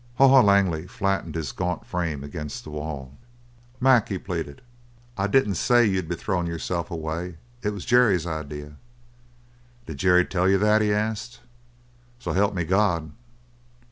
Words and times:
Haw 0.17 0.29
Haw 0.29 0.41
Langley 0.41 0.87
flattened 0.87 1.35
his 1.35 1.51
gaunt 1.51 1.85
frame 1.85 2.23
against 2.23 2.63
the 2.63 2.71
wall. 2.71 3.15
"Mac!" 3.79 4.09
he 4.09 4.17
pleaded, 4.17 4.63
"I 5.15 5.27
didn't 5.27 5.53
say 5.61 5.85
you'd 5.85 6.09
be 6.09 6.15
throwin' 6.15 6.47
yourself 6.47 6.89
away. 6.89 7.37
It 7.61 7.69
was 7.69 7.85
Jerry's 7.85 8.25
idea." 8.25 8.77
"Did 9.85 9.97
Jerry 9.97 10.25
tell 10.25 10.49
you 10.49 10.57
that?" 10.57 10.81
he 10.81 10.91
asked. 10.91 11.41
"So 12.17 12.33
help 12.33 12.55
me 12.55 12.63
God!" 12.63 13.11